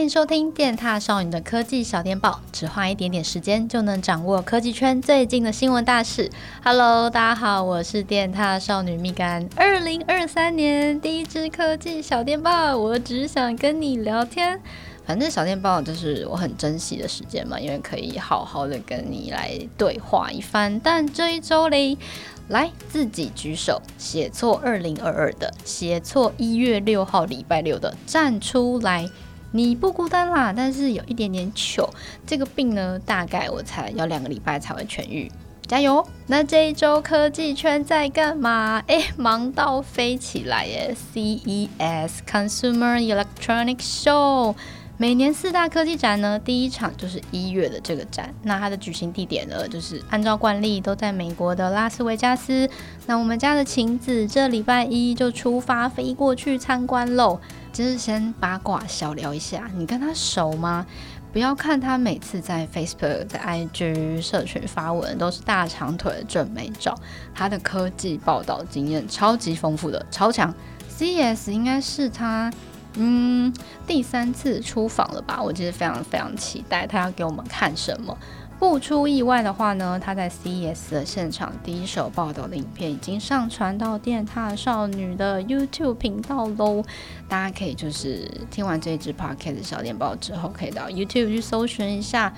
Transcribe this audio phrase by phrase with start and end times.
[0.00, 6.30] 欢迎收听电踏少女的科技小电报，只花一点点时间就能掌握科技圈最近的新闻大事。
[6.64, 9.46] Hello，大家好，我是电踏少女蜜柑。
[9.56, 14.58] 二零二三年第一支科技小电报，我只想跟你聊天。
[15.04, 20.80] 反正小电报就是我很珍惜的时间嘛，因为可以好好的跟你来对话一番。
[20.82, 21.98] 但这一周嘞。
[22.48, 29.08] 来，自己举手，写错二零二二的，写错一月六号礼拜六的，站出来，
[29.52, 31.88] 你不孤单啦，但是有一点点糗。
[32.26, 35.30] 这个病呢，大概我猜要两个礼拜才会痊愈，
[35.66, 36.06] 加油！
[36.26, 38.82] 那这一周科技圈在干嘛？
[38.88, 44.54] 哎，忙到飞起来耶！CES Consumer Electronics Show。
[44.96, 48.34] 每年四大科技展呢，第一场就是一月的这个展。
[48.42, 52.68] 那它的举行地点呢，就是按照惯例都在美国的拉斯维加斯。
[53.06, 57.40] 那我们家的晴子这礼拜一就出发飞过去参观喽。
[57.80, 60.84] 就是先八卦小聊一下，你跟他熟吗？
[61.32, 66.94] 不要看他每次在 Facebook、在 IG 社群发文都是大长腿的正美照，
[67.34, 70.54] 他的科技报道经验超级丰富的，超强。
[70.90, 72.52] CS 应该是他。
[72.96, 73.50] 嗯，
[73.86, 75.40] 第三次出访了吧？
[75.42, 78.14] 我其实非常非常期待他要给我们看什么。
[78.60, 86.84] 不出意外的话呢，他在 CES 的现场第一手报道的影片已经上传到电踏少女的 YouTube 频道喽。
[87.26, 92.34] 大家可以就是听完这一支 Podcast 小电报之后，可以到 YouTube 去搜寻一下，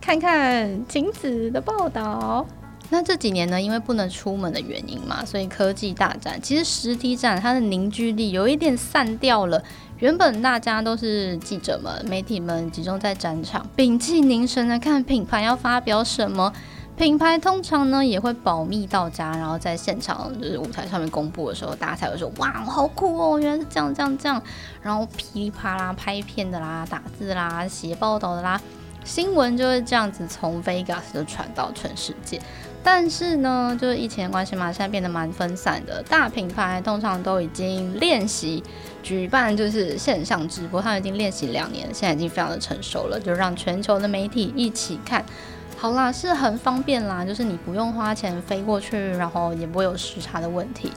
[0.00, 2.46] 看看晴子的报道。
[2.90, 9.62] 那这几年呢，因为不能出门的原因嘛，所以科技大战其实实体展它的凝聚力有一点散掉了。
[9.98, 16.52] 原本大家都是记者们、媒体们集中在展场，屏气凝神的看品牌要发表什么。
[16.96, 24.42] 品牌通常呢也会保密到家，然后在现场就是舞台上面公布的时候，大家才会说哇，好酷哦，原来是这样这样这样。
[24.82, 28.60] 然后噼里啪啦拍片的啦、打字啦、写报道的啦，
[29.04, 32.40] 新闻就会这样子从 Vegas 就传到全世界。
[32.82, 36.02] 但是呢，就是疫情的关系嘛，现在变得蛮分散的。
[36.08, 38.62] 大品牌通常都已经练习
[39.02, 45.24] 举办就是线上直播，他们已经练习两年，现在已经非常的成熟了，就让全球的媒体一起看。
[45.76, 50.92] 好啦，是很方便啦，就是你不用花钱飞过去，然后也不会有时差的问题。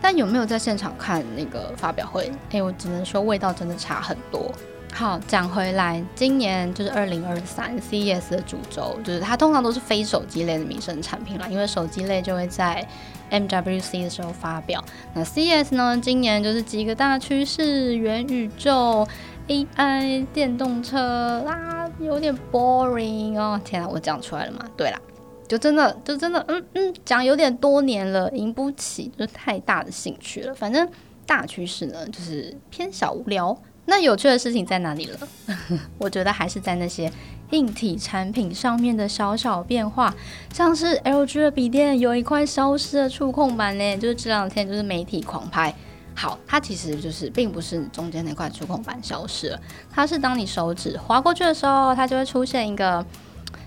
[0.00, 2.32] 但有没有在现场看那个发表会？
[2.50, 4.52] 哎，我只能说味道真的差很多。
[4.96, 12.82] 好，讲回来，今年就是二零二三 CES 的主轴，就是它通常都是非手机类的民生产品啦，因为手机类就会在
[13.30, 14.82] MWC 的时候发表。
[15.12, 19.06] 那 CES 呢，今年就是几个大趋势：元宇宙、
[19.48, 23.60] AI、电动车啦，有点 boring 哦。
[23.62, 24.60] 天啊，我讲出来了吗？
[24.78, 24.98] 对啦，
[25.46, 30.54] 就真的，就真的，嗯嗯，讲有点多年了，引不起就太大的兴趣了。
[30.54, 30.88] 反正
[31.26, 33.54] 大趋势呢，就是偏小无聊。
[33.86, 35.18] 那有趣的事情在哪里了？
[35.96, 37.10] 我觉得还是在那些
[37.50, 40.14] 硬体产品上面的小小变化，
[40.52, 45.74] 像是 LG 的笔电有一块消失的触控板呢，就是这两天就是媒体狂拍。
[46.14, 49.60] 好，它其实就是并不是中间那块触控板消失了，
[49.92, 53.04] 它是当你手指划过去的时候，它就会出现一个。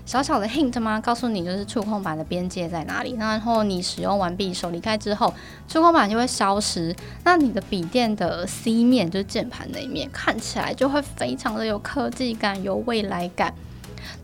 [0.06, 1.00] 小小的 hint 吗？
[1.00, 3.14] 告诉你就是触控板的边界在哪里。
[3.18, 5.32] 然后你使用完毕，手离开之后，
[5.68, 6.94] 触控板就会消失。
[7.24, 13.54] 那你的笔电的 C 面就是键盘那一面，看起来就会非常的有科技感，有未来感。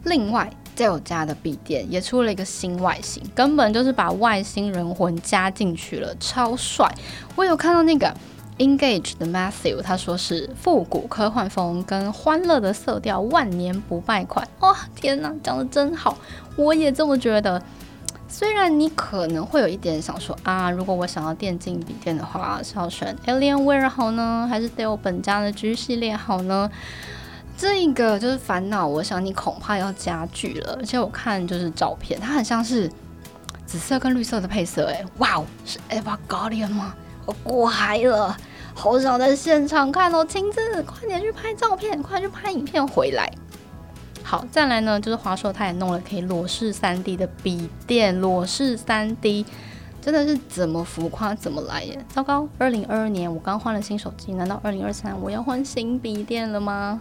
[0.05, 6.93] 另外，在我家的笔电也出了一个新外形，根本就是把外星人魂加进去了，超帅！
[7.35, 8.15] 我有看到那个。
[8.59, 14.49] Engage 的 Matthew 他说是复古科幻风跟欢乐的色调，万年不败款。
[14.61, 16.17] 哇、哦，天哪，讲得真好，
[16.57, 17.63] 我也这么觉得。
[18.29, 26.71] 虽然你可能会有一点想说啊，如果我想要电竞笔电的话，是要选 Alienware 好呢，还是 Dell 本家的 G 系列好呢？
[27.57, 30.77] 这个就是烦恼，我想你恐怕要加剧了。
[30.81, 32.91] 而且我看就是照片，它很像是
[33.65, 36.95] 紫色跟绿色的配色，哎，哇哦，是 Everguardian 吗？
[37.27, 38.35] 我过海了，
[38.73, 40.25] 好想在现场看哦！
[40.25, 43.31] 亲自，快点去拍照片，快去拍影片回来。
[44.23, 49.45] 好，再来呢，就是华硕他也弄了可以裸视三 D 的笔电，裸视三 D，
[50.01, 52.05] 真的是怎么浮夸怎么来耶！
[52.09, 57.01] 糟糕，二零二二年我刚换了新手机，难道二零二三我要换新笔电了吗？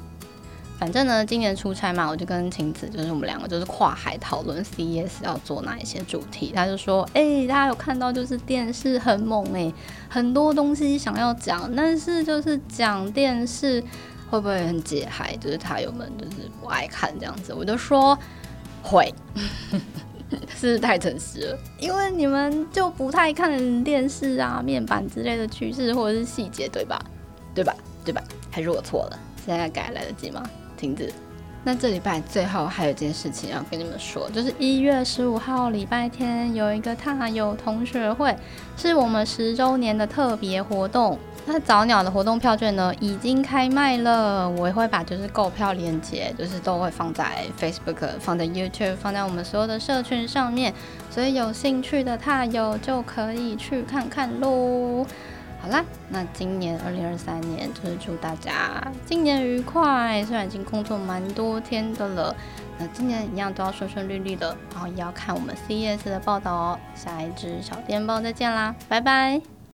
[0.78, 6.52] 反正呢，今年出差嘛，我就跟晴子，就是我们两个就是跨海讨论 CES 要做哪一些主题。
[6.54, 9.72] 他就说：“哎、大家有看到就是电视很猛哎、
[10.10, 13.82] 很多东西想要讲，但是就是讲电视
[14.30, 15.36] 会不会很解嗨？
[15.38, 18.18] 就是他有们就是不爱看这样子。”我就说
[18.84, 19.14] ：“会，
[20.60, 27.02] 是太诚实了，因为你们就不太看电视啊、面板之类的趋势或者是细节，对吧？
[27.56, 27.74] 对吧？
[28.04, 28.22] 对吧？
[28.52, 30.44] 还是我错了？”现在改来得及吗？
[30.76, 31.12] 停止。
[31.64, 38.36] 那这礼拜最后还有一件事情要跟你们说，就是一月十五号礼拜天有一个踏友同学会，
[38.78, 41.18] 是我们十周年的特别活动。
[41.48, 50.74] 那早鸟的活动票券呢，已经开卖了，我也会把就是购票链接，就是都会放在 Facebook、放在 YouTube、放在我们所有的社群上面，
[51.10, 55.06] 所以有兴趣的踏友就可以去看看喽。
[55.66, 60.24] 好啦，那今年二零二三年就是祝大家新年愉快。
[60.24, 62.36] 虽然已经工作蛮多天的了，
[62.78, 66.80] 那今年一样都要顺顺利利的，然后也要看我们 CES 的报道哦。
[66.94, 69.55] 下一支小电报再见啦，拜拜。